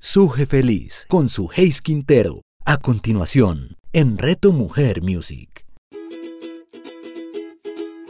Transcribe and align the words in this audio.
Suje 0.00 0.46
Feliz 0.46 1.06
con 1.08 1.28
su 1.28 1.50
Hayes 1.50 1.82
Quintero. 1.82 2.42
A 2.64 2.76
continuación, 2.76 3.76
en 3.92 4.16
Reto 4.16 4.52
Mujer 4.52 5.02
Music. 5.02 5.66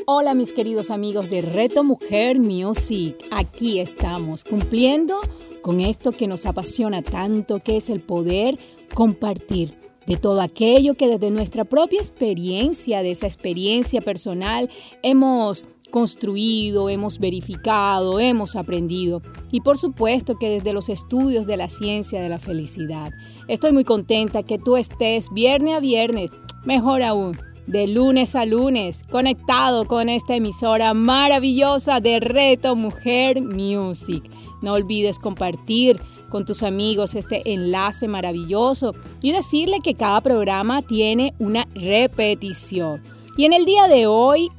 Hola 0.05 0.35
mis 0.35 0.53
queridos 0.53 0.91
amigos 0.91 1.31
de 1.31 1.41
Reto 1.41 1.85
Mujer 1.85 2.41
Music. 2.41 3.17
Aquí 3.31 3.81
estamos 3.81 4.45
cumpliendo 4.45 5.19
con 5.63 5.81
esto 5.81 6.13
que 6.13 6.27
nos 6.27 6.45
apasiona 6.45 7.01
tanto, 7.01 7.61
que 7.61 7.79
es 7.79 7.89
el 7.89 8.03
poder 8.03 8.59
compartir 8.93 9.73
de 10.07 10.19
todo 10.19 10.43
aquello 10.43 10.95
que 10.95 11.09
desde 11.09 11.31
nuestra 11.31 11.65
propia 11.65 12.01
experiencia, 12.01 13.03
de 13.03 13.13
esa 13.13 13.27
experiencia 13.27 14.03
personal, 14.03 14.69
hemos 15.03 15.65
construido, 15.91 16.89
hemos 16.89 17.19
verificado, 17.19 18.21
hemos 18.21 18.57
aprendido. 18.57 19.23
Y 19.51 19.61
por 19.61 19.79
supuesto 19.79 20.37
que 20.37 20.49
desde 20.49 20.73
los 20.73 20.89
estudios 20.89 21.47
de 21.47 21.57
la 21.57 21.69
ciencia 21.69 22.21
de 22.21 22.29
la 22.29 22.39
felicidad. 22.39 23.13
Estoy 23.49 23.73
muy 23.73 23.85
contenta 23.85 24.43
que 24.43 24.59
tú 24.59 24.77
estés 24.77 25.29
viernes 25.33 25.75
a 25.75 25.81
viernes, 25.81 26.31
mejor 26.65 27.03
aún, 27.03 27.39
de 27.67 27.87
lunes 27.87 28.35
a 28.35 28.47
lunes, 28.47 29.05
conectado 29.11 29.87
con 29.87 30.09
esta 30.09 30.35
emisora 30.35 30.95
maravillosa 30.95 32.01
de 32.01 32.21
Reto 32.21 32.77
Mujer 32.77 33.43
Music. 33.43 34.25
No 34.63 34.73
olvides 34.73 35.19
compartir 35.19 36.01
con 36.31 36.45
tus 36.45 36.63
amigos 36.63 37.15
este 37.15 37.53
enlace 37.53 38.09
maravilloso 38.09 38.95
y 39.23 39.33
decirle 39.33 39.81
que 39.83 39.95
cada 39.95 40.21
programa 40.21 40.83
tiene 40.83 41.35
una 41.39 41.69
repetición. 41.75 43.03
Y 43.37 43.45
en 43.45 43.53
el 43.53 43.65
día 43.65 43.87
de 43.87 44.07
hoy 44.07 44.51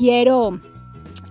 quiero, 0.00 0.58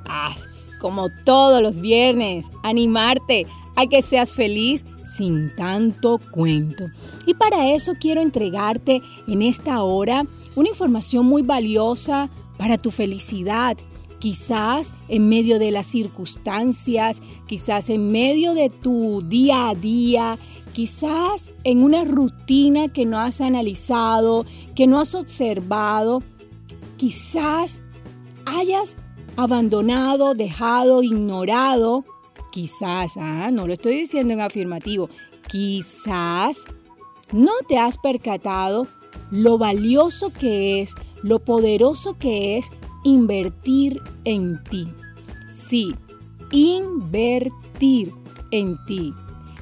ah, 0.06 0.36
como 0.80 1.10
todos 1.26 1.60
los 1.60 1.80
viernes, 1.80 2.46
animarte 2.62 3.48
a 3.76 3.88
que 3.88 4.04
seas 4.04 4.36
feliz 4.36 4.86
sin 5.06 5.52
tanto 5.56 6.20
cuento. 6.30 6.86
Y 7.26 7.34
para 7.34 7.74
eso 7.74 7.94
quiero 8.00 8.22
entregarte 8.22 9.02
en 9.28 9.42
esta 9.42 9.82
hora 9.82 10.24
una 10.56 10.70
información 10.70 11.26
muy 11.26 11.42
valiosa 11.42 12.30
para 12.60 12.78
tu 12.78 12.92
felicidad. 12.92 13.76
Quizás 14.20 14.94
en 15.08 15.30
medio 15.30 15.58
de 15.58 15.72
las 15.72 15.88
circunstancias, 15.88 17.24
quizás 17.48 17.90
en 17.90 18.12
medio 18.12 18.54
de 18.54 18.70
tu 18.70 19.24
día 19.26 19.70
a 19.70 19.74
día, 19.74 20.38
quizás 20.74 21.56
en 21.64 21.82
una 21.82 22.06
rutina 22.06 22.88
que 22.88 23.06
no 23.08 23.18
has 23.18 23.42
analizado, 23.42 24.46
que 24.76 24.86
no 24.86 25.00
has 25.00 25.16
observado, 25.16 26.22
quizás 26.98 27.82
hayas 28.58 28.96
abandonado, 29.36 30.34
dejado, 30.34 31.04
ignorado, 31.04 32.06
quizás, 32.52 33.16
ah, 33.18 33.50
no 33.52 33.68
lo 33.68 33.74
estoy 33.74 33.96
diciendo 33.96 34.34
en 34.34 34.42
afirmativo, 34.42 35.10
quizás 35.48 36.66
no 37.32 37.52
te 37.68 37.78
has 37.78 37.98
percatado 37.98 38.88
lo 39.32 39.58
valioso 39.58 40.32
que 40.32 40.82
es, 40.82 40.96
lo 41.22 41.40
poderoso 41.40 42.18
que 42.18 42.58
es 42.58 42.70
invertir 43.04 44.02
en 44.26 44.62
ti. 44.64 44.88
Sí, 45.52 45.96
invertir 46.52 48.14
en 48.52 48.78
ti. 48.86 49.14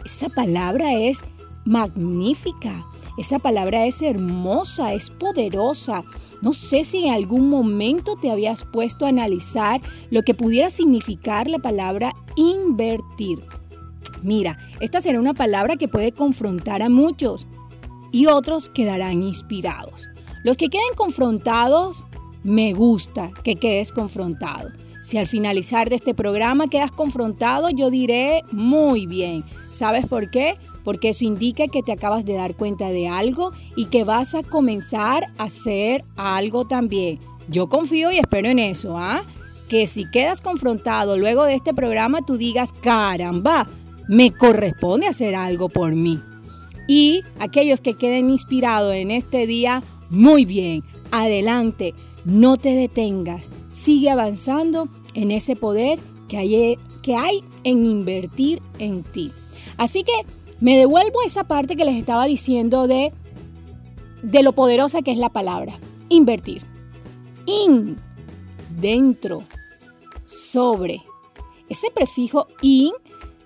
Esa 0.06 0.30
palabra 0.30 0.94
es 0.94 1.20
magnífica. 1.66 2.86
Esa 3.18 3.40
palabra 3.40 3.86
es 3.86 4.02
hermosa, 4.02 4.94
es 4.94 5.10
poderosa. 5.10 6.04
No 6.42 6.54
sé 6.54 6.84
si 6.84 7.06
en 7.06 7.14
algún 7.14 7.50
momento 7.50 8.16
te 8.16 8.30
habías 8.30 8.64
puesto 8.64 9.06
a 9.06 9.10
analizar 9.10 9.82
lo 10.12 10.22
que 10.22 10.36
pudiera 10.36 10.70
significar 10.70 11.50
la 11.50 11.58
palabra 11.58 12.14
invertir. 12.36 13.44
Mira, 14.22 14.58
esta 14.80 15.02
será 15.02 15.20
una 15.20 15.34
palabra 15.34 15.78
que 15.78 15.88
puede 15.88 16.12
confrontar 16.12 16.82
a 16.82 16.90
muchos 16.90 17.48
y 18.12 18.28
otros 18.28 18.70
quedarán 18.70 19.24
inspirados. 19.24 20.08
Los 20.44 20.58
que 20.58 20.70
queden 20.70 20.96
confrontados, 20.96 22.06
me 22.44 22.74
gusta 22.74 23.32
que 23.44 23.56
quedes 23.56 23.92
confrontado. 23.92 24.70
Si 25.02 25.18
al 25.18 25.28
finalizar 25.28 25.90
de 25.90 25.96
este 25.96 26.14
programa 26.14 26.68
quedas 26.68 26.92
confrontado, 26.92 27.70
yo 27.70 27.90
diré 27.90 28.44
muy 28.52 29.08
bien. 29.08 29.44
¿Sabes 29.72 30.06
por 30.06 30.30
qué? 30.30 30.58
Porque 30.88 31.10
eso 31.10 31.26
indica 31.26 31.68
que 31.68 31.84
te 31.84 31.92
acabas 31.92 32.24
de 32.24 32.36
dar 32.36 32.56
cuenta 32.56 32.88
de 32.88 33.10
algo 33.10 33.52
y 33.76 33.88
que 33.88 34.06
vas 34.06 34.34
a 34.36 34.42
comenzar 34.42 35.26
a 35.38 35.44
hacer 35.44 36.06
algo 36.16 36.66
también. 36.66 37.20
Yo 37.50 37.68
confío 37.68 38.10
y 38.10 38.20
espero 38.20 38.48
en 38.48 38.58
eso, 38.58 38.98
¿ah? 38.98 39.22
Que 39.68 39.86
si 39.86 40.10
quedas 40.10 40.40
confrontado 40.40 41.18
luego 41.18 41.44
de 41.44 41.56
este 41.56 41.74
programa, 41.74 42.22
tú 42.22 42.38
digas, 42.38 42.72
caramba, 42.72 43.68
me 44.08 44.32
corresponde 44.32 45.08
hacer 45.08 45.36
algo 45.36 45.68
por 45.68 45.94
mí. 45.94 46.22
Y 46.88 47.22
aquellos 47.38 47.82
que 47.82 47.96
queden 47.96 48.30
inspirados 48.30 48.94
en 48.94 49.12
este 49.12 49.46
día, 49.46 49.84
muy 50.10 50.46
bien, 50.46 50.86
adelante, 51.12 51.96
no 52.24 52.56
te 52.56 52.70
detengas, 52.70 53.50
sigue 53.68 54.10
avanzando 54.10 54.88
en 55.16 55.32
ese 55.32 55.58
poder 55.58 56.00
que 56.30 56.38
hay, 56.38 56.80
que 57.02 57.18
hay 57.18 57.44
en 57.66 57.86
invertir 57.86 58.62
en 58.80 59.04
ti. 59.04 59.34
Así 59.76 60.06
que 60.06 60.37
me 60.60 60.78
devuelvo 60.78 61.22
a 61.22 61.26
esa 61.26 61.44
parte 61.44 61.76
que 61.76 61.86
les 61.86 61.96
estaba 61.96 62.26
diciendo 62.26 62.88
de, 62.88 63.14
de 64.24 64.44
lo 64.44 64.54
poderosa 64.54 65.02
que 65.02 65.12
es 65.12 65.18
la 65.18 65.30
palabra. 65.30 65.80
Invertir. 66.10 66.64
In, 67.46 67.96
dentro, 68.80 69.44
sobre. 70.26 71.04
Ese 71.70 71.92
prefijo 71.92 72.48
in, 72.62 72.92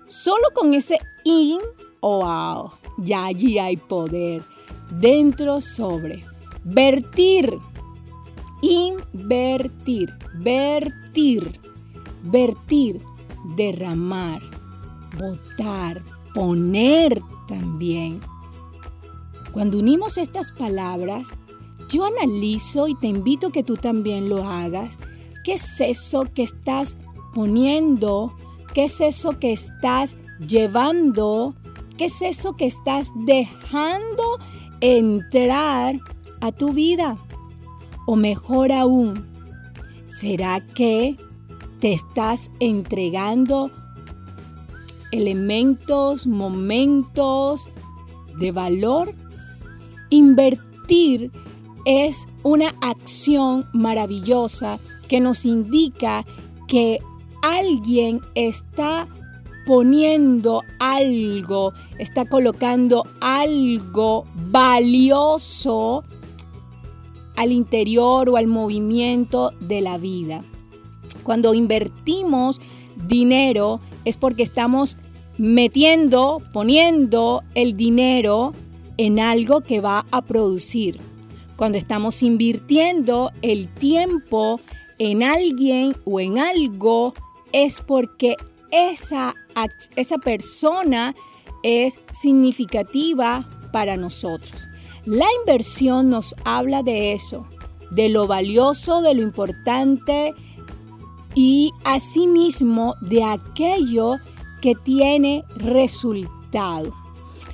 solo 0.06 0.48
con 0.54 0.74
ese 0.74 0.98
in, 1.24 1.60
wow, 2.00 2.70
ya 2.98 3.26
allí 3.26 3.58
hay 3.58 3.76
poder. 3.76 4.42
Dentro, 4.90 5.60
sobre. 5.60 6.24
Vertir. 6.64 7.58
Invertir. 8.62 10.12
Vertir. 10.34 11.60
Vertir. 12.22 13.02
Derramar. 13.56 14.40
Botar 15.18 16.02
poner 16.34 17.22
también. 17.46 18.20
Cuando 19.52 19.78
unimos 19.78 20.16
estas 20.18 20.52
palabras, 20.52 21.36
yo 21.88 22.06
analizo 22.06 22.88
y 22.88 22.94
te 22.94 23.06
invito 23.06 23.50
que 23.50 23.62
tú 23.62 23.76
también 23.76 24.28
lo 24.28 24.44
hagas. 24.44 24.96
¿Qué 25.44 25.54
es 25.54 25.80
eso 25.80 26.24
que 26.34 26.42
estás 26.42 26.96
poniendo? 27.34 28.34
¿Qué 28.72 28.84
es 28.84 29.00
eso 29.00 29.38
que 29.38 29.52
estás 29.52 30.16
llevando? 30.48 31.54
¿Qué 31.98 32.06
es 32.06 32.22
eso 32.22 32.56
que 32.56 32.66
estás 32.66 33.10
dejando 33.26 34.38
entrar 34.80 36.00
a 36.40 36.52
tu 36.52 36.72
vida? 36.72 37.18
O 38.06 38.16
mejor 38.16 38.72
aún, 38.72 39.26
¿será 40.06 40.60
que 40.60 41.16
te 41.80 41.92
estás 41.92 42.50
entregando 42.60 43.70
elementos, 45.12 46.26
momentos 46.26 47.68
de 48.38 48.50
valor. 48.50 49.14
Invertir 50.10 51.30
es 51.84 52.26
una 52.42 52.74
acción 52.80 53.66
maravillosa 53.72 54.78
que 55.08 55.20
nos 55.20 55.44
indica 55.44 56.24
que 56.66 56.98
alguien 57.42 58.20
está 58.34 59.06
poniendo 59.66 60.62
algo, 60.78 61.72
está 61.98 62.24
colocando 62.24 63.04
algo 63.20 64.24
valioso 64.50 66.02
al 67.36 67.52
interior 67.52 68.28
o 68.28 68.36
al 68.36 68.46
movimiento 68.46 69.52
de 69.60 69.80
la 69.80 69.98
vida. 69.98 70.42
Cuando 71.22 71.54
invertimos 71.54 72.60
dinero 73.08 73.80
es 74.04 74.16
porque 74.16 74.42
estamos 74.42 74.96
metiendo, 75.38 76.42
poniendo 76.52 77.42
el 77.54 77.76
dinero 77.76 78.52
en 78.96 79.18
algo 79.18 79.62
que 79.62 79.80
va 79.80 80.04
a 80.10 80.22
producir. 80.22 81.00
Cuando 81.56 81.78
estamos 81.78 82.22
invirtiendo 82.22 83.30
el 83.42 83.68
tiempo 83.68 84.60
en 84.98 85.22
alguien 85.22 85.96
o 86.04 86.20
en 86.20 86.38
algo, 86.38 87.14
es 87.52 87.80
porque 87.80 88.36
esa, 88.70 89.34
esa 89.96 90.18
persona 90.18 91.14
es 91.62 91.98
significativa 92.12 93.48
para 93.72 93.96
nosotros. 93.96 94.68
La 95.04 95.26
inversión 95.40 96.10
nos 96.10 96.34
habla 96.44 96.82
de 96.82 97.12
eso, 97.12 97.46
de 97.90 98.08
lo 98.08 98.26
valioso, 98.26 99.02
de 99.02 99.14
lo 99.14 99.22
importante 99.22 100.34
y 101.34 101.72
asimismo 101.84 102.94
de 103.00 103.24
aquello 103.24 104.16
que 104.62 104.74
tiene 104.76 105.44
resultado. 105.56 106.94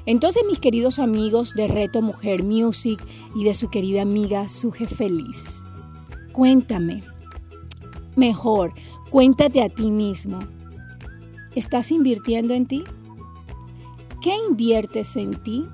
Entonces, 0.06 0.44
mis 0.46 0.60
queridos 0.60 0.99
amigos 0.99 1.55
de 1.55 1.66
Reto 1.66 2.02
Mujer 2.02 2.44
Music 2.44 3.02
y 3.34 3.44
de 3.44 3.55
su 3.55 3.70
querida 3.70 4.02
amiga 4.02 4.49
Suje 4.49 4.87
Feliz, 4.87 5.62
cuéntame, 6.32 7.02
mejor, 8.14 8.75
cuéntate 9.10 9.62
a 9.62 9.70
ti 9.70 9.90
mismo. 9.90 10.38
¿Estás 11.55 11.90
invirtiendo 11.90 12.55
en 12.55 12.66
ti? 12.66 12.84
¿Qué 14.20 14.34
inviertes 14.49 15.16
en 15.16 15.34
ti? 15.43 15.64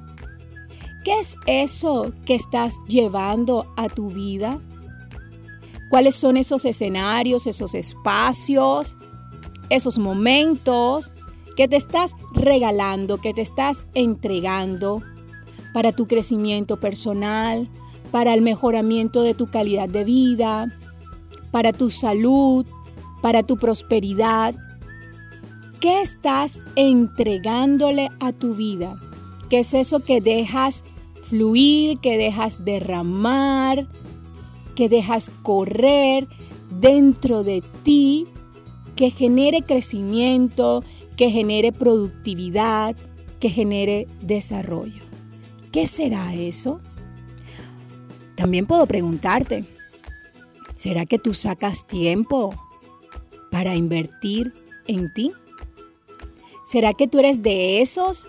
¿Qué 1.04 1.18
es 1.18 1.36
eso 1.46 2.12
que 2.24 2.36
estás 2.36 2.78
llevando 2.86 3.66
a 3.76 3.88
tu 3.88 4.08
vida? 4.08 4.60
¿Cuáles 5.90 6.14
son 6.14 6.36
esos 6.36 6.64
escenarios, 6.64 7.46
esos 7.46 7.74
espacios, 7.74 8.96
esos 9.68 9.98
momentos 9.98 11.10
que 11.56 11.68
te 11.68 11.76
estás 11.76 12.14
regalando, 12.32 13.18
que 13.18 13.32
te 13.32 13.42
estás 13.42 13.86
entregando 13.94 15.02
para 15.72 15.92
tu 15.92 16.06
crecimiento 16.06 16.78
personal, 16.78 17.68
para 18.10 18.34
el 18.34 18.42
mejoramiento 18.42 19.22
de 19.22 19.34
tu 19.34 19.50
calidad 19.50 19.88
de 19.88 20.04
vida, 20.04 20.72
para 21.50 21.72
tu 21.72 21.90
salud, 21.90 22.66
para 23.22 23.42
tu 23.42 23.56
prosperidad? 23.56 24.54
¿Qué 25.80 26.02
estás 26.02 26.60
entregándole 26.76 28.10
a 28.20 28.32
tu 28.32 28.54
vida? 28.54 29.00
¿Qué 29.48 29.60
es 29.60 29.74
eso 29.74 30.00
que 30.00 30.20
dejas 30.20 30.84
fluir, 31.22 31.98
que 32.00 32.18
dejas 32.18 32.64
derramar, 32.64 33.86
que 34.74 34.88
dejas 34.88 35.30
correr 35.42 36.28
dentro 36.80 37.44
de 37.44 37.62
ti, 37.82 38.26
que 38.96 39.10
genere 39.10 39.62
crecimiento, 39.62 40.84
que 41.16 41.30
genere 41.30 41.72
productividad, 41.72 42.96
que 43.40 43.50
genere 43.50 44.06
desarrollo? 44.20 45.02
¿Qué 45.72 45.86
será 45.86 46.34
eso? 46.34 46.80
También 48.36 48.66
puedo 48.66 48.86
preguntarte, 48.86 49.64
¿será 50.74 51.04
que 51.06 51.18
tú 51.18 51.34
sacas 51.34 51.86
tiempo 51.86 52.54
para 53.50 53.76
invertir 53.76 54.52
en 54.86 55.12
ti? 55.12 55.32
¿Será 56.64 56.92
que 56.92 57.06
tú 57.08 57.18
eres 57.18 57.42
de 57.42 57.80
esos 57.80 58.28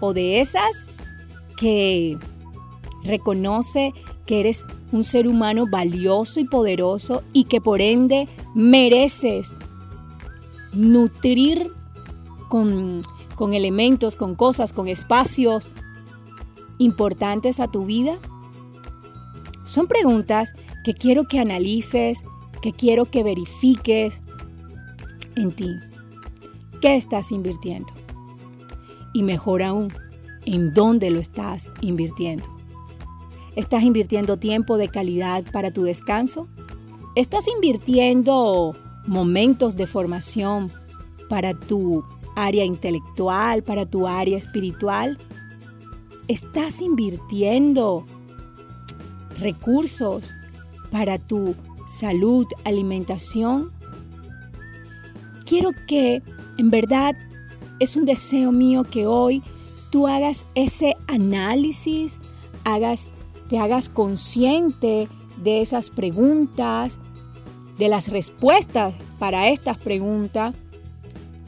o 0.00 0.12
de 0.12 0.40
esas 0.40 0.88
que 1.56 2.16
reconoce 3.04 3.92
que 4.26 4.40
eres 4.40 4.64
un 4.92 5.04
ser 5.04 5.28
humano 5.28 5.66
valioso 5.70 6.40
y 6.40 6.44
poderoso 6.44 7.22
y 7.32 7.44
que 7.44 7.60
por 7.60 7.80
ende 7.80 8.28
mereces 8.54 9.52
nutrir 10.72 11.70
con, 13.36 13.52
elementos, 13.52 14.14
con 14.14 14.36
cosas, 14.36 14.72
con 14.72 14.86
espacios 14.86 15.70
importantes 16.78 17.58
a 17.58 17.66
tu 17.66 17.84
vida? 17.84 18.16
Son 19.64 19.88
preguntas 19.88 20.52
que 20.84 20.94
quiero 20.94 21.24
que 21.24 21.40
analices, 21.40 22.22
que 22.62 22.72
quiero 22.72 23.06
que 23.06 23.24
verifiques 23.24 24.20
en 25.34 25.50
ti 25.50 25.80
qué 26.80 26.94
estás 26.94 27.32
invirtiendo. 27.32 27.92
Y 29.12 29.24
mejor 29.24 29.62
aún, 29.62 29.92
en 30.46 30.72
dónde 30.74 31.10
lo 31.10 31.18
estás 31.18 31.72
invirtiendo. 31.80 32.44
¿Estás 33.56 33.82
invirtiendo 33.82 34.36
tiempo 34.36 34.76
de 34.76 34.88
calidad 34.88 35.44
para 35.50 35.72
tu 35.72 35.82
descanso? 35.82 36.46
¿Estás 37.16 37.48
invirtiendo 37.48 38.76
momentos 39.06 39.76
de 39.76 39.86
formación 39.86 40.70
para 41.28 41.54
tu 41.54 42.04
área 42.36 42.64
intelectual, 42.64 43.62
para 43.62 43.86
tu 43.86 44.06
área 44.06 44.36
espiritual? 44.38 45.18
¿Estás 46.28 46.80
invirtiendo 46.80 48.04
recursos 49.38 50.32
para 50.90 51.18
tu 51.18 51.54
salud, 51.86 52.46
alimentación? 52.64 53.72
Quiero 55.44 55.70
que 55.86 56.22
en 56.56 56.70
verdad, 56.70 57.16
es 57.80 57.96
un 57.96 58.04
deseo 58.04 58.52
mío 58.52 58.84
que 58.84 59.06
hoy 59.06 59.42
tú 59.90 60.06
hagas 60.06 60.46
ese 60.54 60.96
análisis, 61.08 62.18
hagas, 62.64 63.10
te 63.48 63.58
hagas 63.58 63.88
consciente 63.88 65.08
de 65.42 65.60
esas 65.60 65.90
preguntas, 65.90 66.98
de 67.78 67.88
las 67.88 68.08
respuestas 68.08 68.94
para 69.18 69.48
estas 69.48 69.78
preguntas 69.78 70.54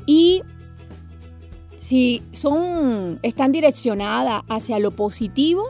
y 0.07 0.43
si 1.87 2.21
son 2.33 3.21
están 3.23 3.53
direccionadas 3.53 4.43
hacia 4.49 4.81
lo 4.81 4.91
positivo, 4.91 5.69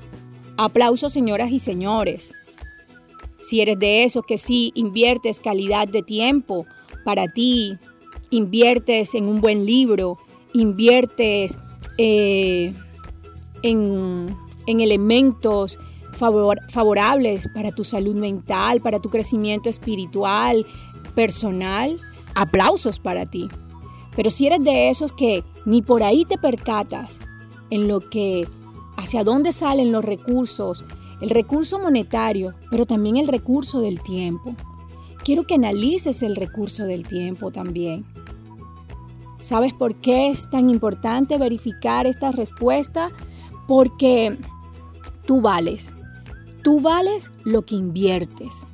aplausos 0.56 1.12
señoras 1.12 1.50
y 1.50 1.58
señores. 1.58 2.32
Si 3.42 3.60
eres 3.60 3.78
de 3.78 4.04
esos 4.04 4.24
que 4.24 4.38
sí 4.38 4.72
inviertes 4.74 5.40
calidad 5.40 5.86
de 5.86 6.02
tiempo 6.02 6.64
para 7.04 7.28
ti, 7.28 7.76
inviertes 8.30 9.14
en 9.14 9.26
un 9.26 9.42
buen 9.42 9.66
libro, 9.66 10.16
inviertes 10.54 11.58
eh, 11.98 12.72
en, 13.60 14.34
elementos 14.66 15.78
favorables 16.14 17.46
para 17.54 17.72
tu 17.72 17.84
salud 17.84 18.14
mental, 18.14 18.80
para 18.80 19.00
tu 19.00 19.10
crecimiento 19.10 19.68
espiritual, 19.68 20.64
personal, 21.14 22.00
aplausos 22.34 22.98
para 23.00 23.26
ti. 23.26 23.48
Pero 24.16 24.30
si 24.30 24.46
eres 24.46 24.64
de 24.64 24.88
esos 24.88 25.12
que 25.12 25.44
ni 25.66 25.82
por 25.82 26.02
ahí 26.02 26.24
te 26.24 26.38
percatas 26.38 27.20
en 27.70 27.86
lo 27.86 28.00
que, 28.00 28.48
hacia 28.96 29.22
dónde 29.22 29.52
salen 29.52 29.92
los 29.92 30.04
recursos, 30.04 30.84
el 31.20 31.30
recurso 31.30 31.78
monetario, 31.78 32.54
pero 32.70 32.86
también 32.86 33.18
el 33.18 33.28
recurso 33.28 33.80
del 33.80 34.00
tiempo. 34.00 34.54
Quiero 35.22 35.46
que 35.46 35.54
analices 35.54 36.22
el 36.22 36.36
recurso 36.36 36.84
del 36.84 37.06
tiempo 37.06 37.50
también. 37.50 38.04
¿Sabes 39.40 39.72
por 39.72 39.94
qué 39.96 40.30
es 40.30 40.48
tan 40.50 40.70
importante 40.70 41.38
verificar 41.38 42.06
esta 42.06 42.32
respuesta? 42.32 43.10
Porque 43.68 44.36
tú 45.26 45.40
vales. 45.40 45.92
Tú 46.62 46.80
vales 46.80 47.30
lo 47.44 47.64
que 47.64 47.76
inviertes. 47.76 48.66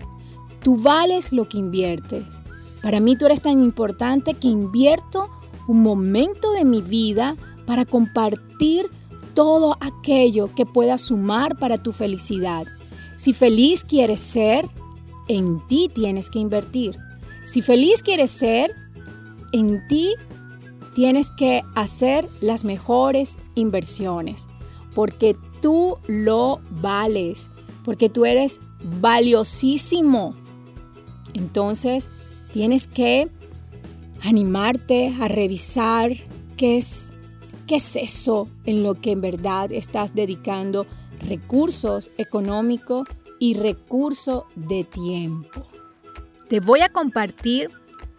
Tú 0.62 0.76
vales 0.76 1.32
lo 1.32 1.48
que 1.48 1.58
inviertes. 1.58 2.41
Para 2.82 3.00
mí 3.00 3.16
tú 3.16 3.26
eres 3.26 3.40
tan 3.40 3.62
importante 3.62 4.34
que 4.34 4.48
invierto 4.48 5.28
un 5.68 5.82
momento 5.82 6.52
de 6.52 6.64
mi 6.64 6.82
vida 6.82 7.36
para 7.66 7.84
compartir 7.84 8.86
todo 9.34 9.76
aquello 9.80 10.52
que 10.54 10.66
pueda 10.66 10.98
sumar 10.98 11.56
para 11.58 11.82
tu 11.82 11.92
felicidad. 11.92 12.66
Si 13.16 13.32
feliz 13.32 13.84
quieres 13.84 14.20
ser, 14.20 14.68
en 15.28 15.60
ti 15.68 15.88
tienes 15.94 16.28
que 16.28 16.40
invertir. 16.40 16.98
Si 17.44 17.62
feliz 17.62 18.02
quieres 18.02 18.30
ser, 18.30 18.74
en 19.52 19.86
ti 19.88 20.14
tienes 20.94 21.30
que 21.30 21.62
hacer 21.74 22.28
las 22.40 22.64
mejores 22.64 23.36
inversiones 23.54 24.48
porque 24.94 25.36
tú 25.60 25.98
lo 26.06 26.60
vales, 26.70 27.48
porque 27.84 28.08
tú 28.08 28.24
eres 28.24 28.60
valiosísimo. 29.00 30.34
Entonces, 31.34 32.10
tienes 32.52 32.86
que 32.86 33.28
animarte 34.22 35.14
a 35.20 35.28
revisar 35.28 36.12
qué 36.56 36.78
es, 36.78 37.12
qué 37.66 37.76
es 37.76 37.96
eso 37.96 38.48
en 38.64 38.82
lo 38.82 38.94
que 38.94 39.12
en 39.12 39.20
verdad 39.20 39.72
estás 39.72 40.14
dedicando 40.14 40.86
recursos 41.26 42.10
económicos 42.18 43.08
y 43.38 43.54
recursos 43.54 44.44
de 44.54 44.84
tiempo. 44.84 45.66
Te 46.48 46.60
voy 46.60 46.80
a 46.80 46.90
compartir 46.90 47.70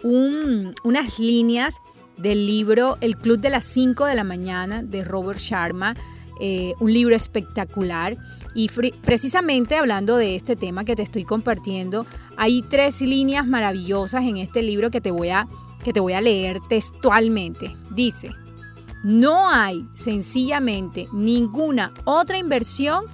unas 0.04 1.20
líneas 1.20 1.78
del 2.18 2.46
libro 2.46 2.98
El 3.00 3.18
Club 3.18 3.40
de 3.40 3.50
las 3.50 3.66
5 3.66 4.06
de 4.06 4.16
la 4.16 4.24
mañana 4.24 4.84
de 4.84 5.04
Robert 5.04 5.40
Sharma, 5.40 5.94
eh, 6.42 6.74
un 6.80 6.92
libro 6.92 7.16
espectacular. 7.16 8.18
Y 8.56 8.70
precisamente 9.02 9.76
hablando 9.76 10.18
de 10.18 10.36
este 10.36 10.56
tema 10.56 10.86
que 10.86 10.96
te 10.96 11.02
estoy 11.02 11.24
compartiendo, 11.24 12.06
hay 12.38 12.62
tres 12.62 13.02
líneas 13.02 13.48
maravillosas 13.48 14.24
en 14.24 14.38
este 14.38 14.62
libro 14.62 14.92
que 14.92 15.02
te 15.02 15.12
voy 15.12 15.30
a, 15.30 15.48
que 15.84 15.94
te 15.94 16.00
voy 16.00 16.14
a 16.14 16.22
leer 16.22 16.60
textualmente. 16.70 17.76
Dice, 17.92 18.32
no 19.04 19.50
hay 19.50 19.86
sencillamente 19.94 21.08
ninguna 21.12 21.94
otra 22.06 22.38
inversión 22.38 23.06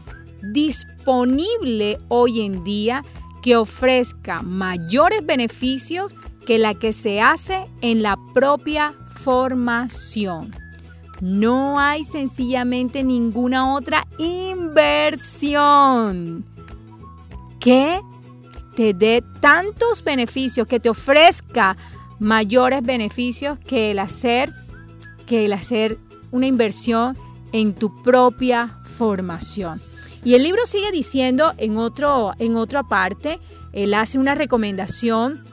disponible 0.53 1.99
hoy 2.09 2.41
en 2.41 2.63
día 2.63 3.03
que 3.41 3.55
ofrezca 3.55 4.41
mayores 4.41 5.25
beneficios 5.25 6.13
que 6.45 6.57
la 6.57 6.73
que 6.73 6.93
se 6.93 7.21
hace 7.21 7.65
en 7.81 8.01
la 8.01 8.17
propia 8.33 8.93
formación. 9.07 10.51
No 11.21 11.79
hay 11.79 12.03
sencillamente 12.03 13.03
ninguna 13.03 13.73
otra 13.73 14.07
inversión 14.17 15.65
que 17.59 17.99
te 18.75 18.93
dé 18.93 19.23
tantos 19.41 20.03
beneficios, 20.03 20.65
que 20.67 20.79
te 20.79 20.89
ofrezca 20.89 21.75
mayores 22.19 22.81
beneficios 22.81 23.59
que 23.59 23.91
el 23.91 23.99
hacer, 23.99 24.53
que 25.25 25.45
el 25.45 25.53
hacer 25.53 25.97
una 26.31 26.47
inversión 26.47 27.17
en 27.51 27.73
tu 27.73 28.01
propia 28.01 28.69
formación. 28.97 29.81
Y 30.23 30.35
el 30.35 30.43
libro 30.43 30.65
sigue 30.65 30.91
diciendo 30.91 31.53
en, 31.57 31.77
otro, 31.77 32.33
en 32.39 32.55
otra 32.55 32.83
parte, 32.83 33.39
él 33.73 33.93
hace 33.93 34.19
una 34.19 34.35
recomendación 34.35 35.43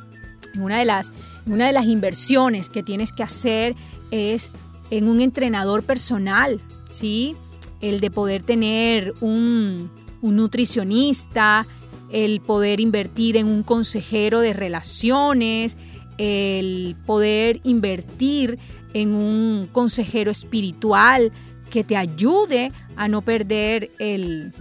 una 0.58 0.78
de 0.78 0.84
las, 0.84 1.12
una 1.46 1.66
de 1.66 1.72
las 1.72 1.86
inversiones 1.86 2.70
que 2.70 2.82
tienes 2.82 3.12
que 3.12 3.22
hacer 3.22 3.74
es 4.10 4.50
en 4.90 5.08
un 5.08 5.20
entrenador 5.20 5.82
personal, 5.82 6.60
¿sí? 6.90 7.36
El 7.80 8.00
de 8.00 8.10
poder 8.10 8.42
tener 8.42 9.14
un, 9.20 9.90
un 10.22 10.36
nutricionista, 10.36 11.66
el 12.10 12.40
poder 12.40 12.80
invertir 12.80 13.36
en 13.36 13.46
un 13.46 13.62
consejero 13.62 14.40
de 14.40 14.52
relaciones, 14.52 15.76
el 16.18 16.96
poder 17.04 17.60
invertir 17.64 18.58
en 18.94 19.14
un 19.14 19.68
consejero 19.70 20.30
espiritual 20.30 21.32
que 21.70 21.84
te 21.84 21.96
ayude 21.96 22.72
a 22.96 23.08
no 23.08 23.22
perder 23.22 23.90
el, 23.98 24.54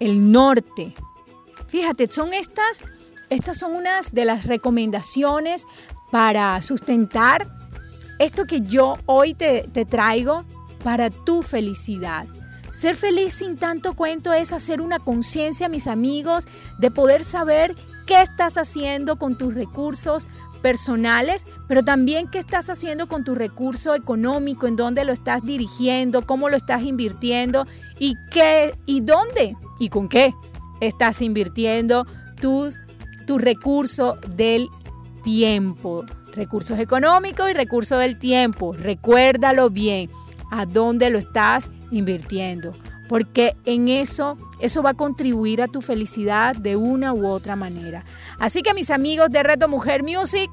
el 0.00 0.32
norte. 0.32 0.94
Fíjate, 1.68 2.10
son 2.10 2.34
estas, 2.34 2.80
estas 3.30 3.58
son 3.58 3.74
unas 3.76 4.12
de 4.12 4.24
las 4.24 4.46
recomendaciones 4.46 5.66
para 6.10 6.60
sustentar 6.62 7.46
esto 8.24 8.46
que 8.46 8.60
yo 8.60 8.94
hoy 9.06 9.34
te, 9.34 9.68
te 9.72 9.84
traigo 9.84 10.44
para 10.82 11.10
tu 11.10 11.42
felicidad. 11.42 12.26
Ser 12.70 12.96
feliz 12.96 13.34
sin 13.34 13.56
tanto 13.56 13.94
cuento 13.94 14.32
es 14.32 14.52
hacer 14.52 14.80
una 14.80 14.98
conciencia, 14.98 15.68
mis 15.68 15.86
amigos, 15.86 16.46
de 16.78 16.90
poder 16.90 17.22
saber 17.22 17.74
qué 18.06 18.22
estás 18.22 18.56
haciendo 18.56 19.16
con 19.16 19.36
tus 19.36 19.54
recursos 19.54 20.26
personales, 20.62 21.44
pero 21.68 21.82
también 21.82 22.28
qué 22.28 22.38
estás 22.38 22.70
haciendo 22.70 23.08
con 23.08 23.24
tu 23.24 23.34
recurso 23.34 23.94
económico, 23.94 24.66
en 24.66 24.76
dónde 24.76 25.04
lo 25.04 25.12
estás 25.12 25.42
dirigiendo, 25.42 26.24
cómo 26.24 26.48
lo 26.48 26.56
estás 26.56 26.82
invirtiendo 26.82 27.66
y 27.98 28.14
qué 28.30 28.78
y 28.86 29.00
dónde 29.00 29.56
y 29.78 29.88
con 29.88 30.08
qué 30.08 30.32
estás 30.80 31.20
invirtiendo 31.20 32.06
tus 32.40 32.78
tu 33.26 33.38
recurso 33.38 34.16
del 34.36 34.68
tiempo, 35.22 36.04
recursos 36.32 36.78
económicos 36.78 37.50
y 37.50 37.52
recursos 37.52 37.98
del 37.98 38.18
tiempo. 38.18 38.72
Recuérdalo 38.72 39.70
bien, 39.70 40.10
a 40.50 40.66
dónde 40.66 41.10
lo 41.10 41.18
estás 41.18 41.70
invirtiendo, 41.90 42.72
porque 43.08 43.56
en 43.64 43.88
eso 43.88 44.36
eso 44.60 44.82
va 44.82 44.90
a 44.90 44.94
contribuir 44.94 45.62
a 45.62 45.68
tu 45.68 45.80
felicidad 45.82 46.54
de 46.54 46.76
una 46.76 47.12
u 47.12 47.26
otra 47.26 47.56
manera. 47.56 48.04
Así 48.38 48.62
que 48.62 48.74
mis 48.74 48.90
amigos 48.90 49.30
de 49.30 49.42
Reto 49.42 49.68
Mujer 49.68 50.02
Music, 50.02 50.50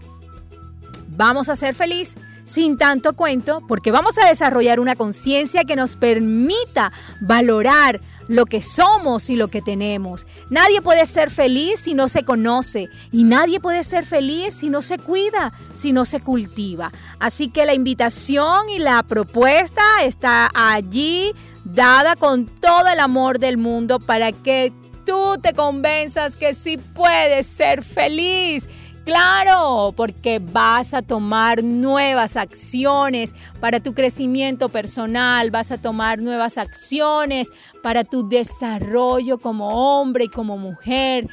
vamos 1.07 1.49
a 1.49 1.55
ser 1.55 1.75
feliz 1.75 2.15
sin 2.45 2.77
tanto 2.77 3.13
cuento, 3.13 3.61
porque 3.67 3.91
vamos 3.91 4.17
a 4.17 4.27
desarrollar 4.27 4.79
una 4.79 4.95
conciencia 4.95 5.65
que 5.65 5.75
nos 5.75 5.95
permita 5.95 6.91
valorar 7.19 7.99
lo 8.29 8.45
que 8.45 8.61
somos 8.61 9.29
y 9.29 9.35
lo 9.35 9.49
que 9.49 9.61
tenemos. 9.61 10.25
Nadie 10.49 10.81
puede 10.81 11.05
ser 11.05 11.29
feliz 11.29 11.81
si 11.81 11.93
no 11.93 12.07
se 12.07 12.23
conoce 12.23 12.87
y 13.11 13.23
nadie 13.23 13.59
puede 13.59 13.83
ser 13.83 14.05
feliz 14.05 14.53
si 14.53 14.69
no 14.69 14.81
se 14.81 14.99
cuida, 14.99 15.51
si 15.75 15.91
no 15.91 16.05
se 16.05 16.21
cultiva. 16.21 16.93
Así 17.19 17.49
que 17.49 17.65
la 17.65 17.73
invitación 17.73 18.69
y 18.69 18.79
la 18.79 19.03
propuesta 19.03 19.81
está 20.03 20.49
allí 20.53 21.33
dada 21.65 22.15
con 22.15 22.45
todo 22.45 22.87
el 22.87 22.99
amor 22.99 23.39
del 23.39 23.57
mundo 23.57 23.99
para 23.99 24.31
que 24.31 24.71
tú 25.05 25.37
te 25.41 25.53
convenzas 25.53 26.35
que 26.35 26.53
sí 26.53 26.77
puedes 26.77 27.47
ser 27.47 27.83
feliz 27.83 28.69
Claro, 29.09 29.91
porque 29.97 30.37
vas 30.37 30.93
a 30.93 31.01
tomar 31.01 31.63
nuevas 31.63 32.37
acciones 32.37 33.33
para 33.59 33.79
tu 33.79 33.95
crecimiento 33.95 34.69
personal, 34.69 35.49
vas 35.49 35.71
a 35.71 35.81
tomar 35.81 36.19
nuevas 36.19 36.59
acciones 36.59 37.49
para 37.81 38.03
tu 38.03 38.29
desarrollo 38.29 39.39
como 39.39 39.99
hombre 39.99 40.25
y 40.25 40.29
como 40.29 40.59
mujer. 40.59 41.27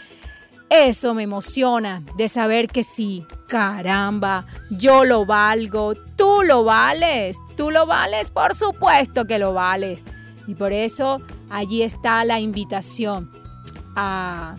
Eso 0.70 1.12
me 1.12 1.24
emociona 1.24 2.02
de 2.16 2.28
saber 2.28 2.68
que 2.68 2.82
sí, 2.82 3.26
caramba, 3.46 4.46
yo 4.70 5.04
lo 5.04 5.26
valgo, 5.26 5.94
tú 6.16 6.40
lo 6.44 6.64
vales, 6.64 7.36
tú 7.58 7.70
lo 7.70 7.84
vales, 7.84 8.30
por 8.30 8.54
supuesto 8.54 9.26
que 9.26 9.38
lo 9.38 9.52
vales. 9.52 10.02
Y 10.46 10.54
por 10.54 10.72
eso 10.72 11.20
allí 11.50 11.82
está 11.82 12.24
la 12.24 12.40
invitación 12.40 13.30
a, 13.96 14.56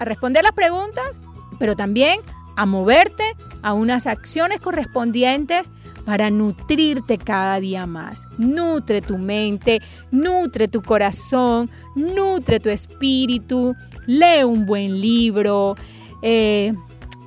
responder 0.00 0.42
las 0.42 0.52
preguntas, 0.52 1.20
pero 1.60 1.76
también 1.76 2.20
a 2.58 2.66
moverte 2.66 3.22
a 3.62 3.72
unas 3.72 4.08
acciones 4.08 4.58
correspondientes 4.58 5.70
para 6.04 6.28
nutrirte 6.28 7.16
cada 7.16 7.60
día 7.60 7.86
más. 7.86 8.26
Nutre 8.36 9.00
tu 9.00 9.16
mente, 9.16 9.80
nutre 10.10 10.66
tu 10.66 10.82
corazón, 10.82 11.70
nutre 11.94 12.58
tu 12.58 12.68
espíritu, 12.68 13.76
lee 14.06 14.42
un 14.42 14.66
buen 14.66 15.00
libro, 15.00 15.76
eh, 16.20 16.74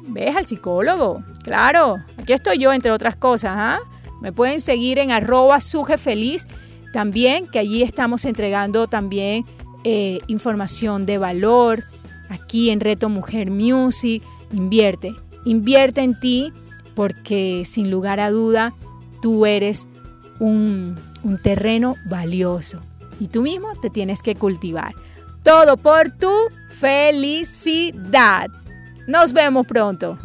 ves 0.10 0.36
al 0.36 0.46
psicólogo, 0.46 1.24
claro, 1.46 2.04
aquí 2.18 2.34
estoy 2.34 2.58
yo 2.58 2.74
entre 2.74 2.92
otras 2.92 3.16
cosas. 3.16 3.54
¿ah? 3.56 3.80
Me 4.20 4.34
pueden 4.34 4.60
seguir 4.60 5.00
en 5.00 5.12
arroba 5.12 5.62
sujefeliz 5.62 6.46
también, 6.92 7.48
que 7.48 7.60
allí 7.60 7.84
estamos 7.84 8.26
entregando 8.26 8.88
también 8.88 9.46
eh, 9.86 10.20
información 10.28 11.06
de 11.06 11.18
valor, 11.18 11.86
aquí 12.28 12.70
en 12.70 12.82
Reto 12.82 13.08
Mujer 13.08 13.50
Music 13.50 14.22
Invierte, 14.53 15.15
invierte 15.46 16.01
en 16.01 16.20
ti 16.20 16.51
porque 16.96 17.63
sin 17.65 17.89
lugar 17.89 18.20
a 18.20 18.31
duda 18.31 18.74
tú 19.22 19.46
eres 19.46 19.88
un, 20.39 20.98
un 21.24 21.38
terreno 21.38 21.96
valioso 22.05 22.79
y 23.20 23.27
tú 23.27 23.43
mismo 23.43 23.70
te 23.81 23.89
tienes 23.89 24.22
que 24.22 24.36
cultivar. 24.36 24.93
Todo 25.43 25.77
por 25.77 26.10
tu 26.10 26.31
felicidad. 26.70 28.50
Nos 29.08 29.34
vemos 29.34 29.65
pronto. 29.65 30.17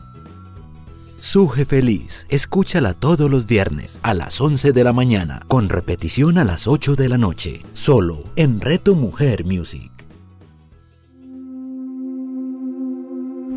Suje 1.19 1.65
Feliz, 1.65 2.27
escúchala 2.29 2.95
todos 2.95 3.31
los 3.31 3.47
viernes 3.47 3.99
a 4.03 4.15
las 4.15 4.41
11 4.41 4.73
de 4.73 4.85
la 4.85 4.93
mañana, 4.93 5.43
con 5.49 5.69
repetición 5.69 6.39
a 6.39 6.45
las 6.45 6.69
8 6.69 6.95
de 6.95 7.09
la 7.09 7.19
noche, 7.19 7.63
solo 7.73 8.23
en 8.37 8.61
Reto 8.61 8.95
Mujer 8.95 9.45
Music. 9.45 9.96